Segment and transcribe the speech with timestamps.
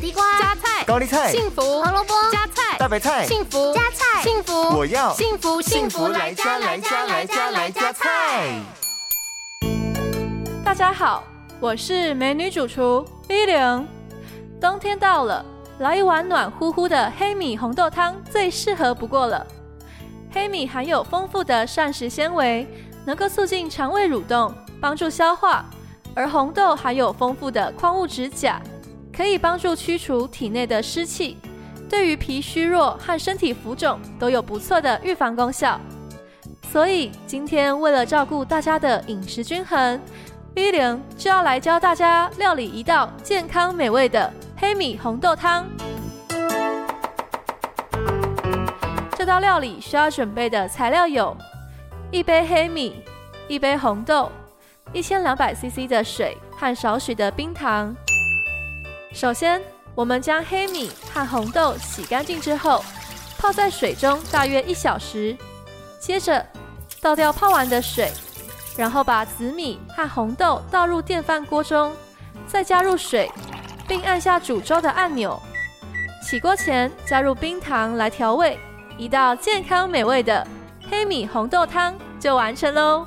[0.00, 8.58] 地瓜、加菜、高丽菜、幸福、胡萝卜、加菜、大白菜、幸福、加菜、幸福，我要幸福幸福来加来加来加来加菜。
[10.64, 11.22] 大家好，
[11.60, 13.86] 我是美女主厨 V 零。
[14.58, 15.44] 冬天到了，
[15.80, 19.46] 来一碗暖乎乎的黑米红豆汤最适合不过了。
[20.32, 22.66] 黑米含有丰富的膳食纤维，
[23.04, 25.62] 能够促进肠胃蠕动，帮助消化；
[26.14, 28.62] 而红豆含有丰富的矿物质钾，
[29.20, 31.36] 可以帮助驱除体内的湿气，
[31.90, 35.78] 对于脾虚弱和身体浮肿都有不错的预防功效。
[36.72, 40.00] 所以今天为了照顾大家的饮食均衡
[40.56, 45.68] ，V 零就要来教大家料理一道健康美味的黑米红豆汤。
[49.14, 51.36] 这道料理需要准备的材料有：
[52.10, 53.04] 一杯黑米、
[53.48, 54.32] 一杯红豆、
[54.94, 57.94] 一千两百 CC 的水和少许的冰糖。
[59.12, 59.60] 首先，
[59.94, 62.84] 我们将黑米和红豆洗干净之后，
[63.38, 65.36] 泡在水中大约一小时。
[65.98, 66.46] 接着，
[67.00, 68.10] 倒掉泡完的水，
[68.76, 71.94] 然后把紫米和红豆倒入电饭锅中，
[72.46, 73.30] 再加入水，
[73.86, 75.38] 并按下煮粥的按钮。
[76.22, 78.58] 起锅前加入冰糖来调味。
[78.96, 80.46] 一道健康美味的
[80.90, 83.06] 黑米红豆汤就完成喽！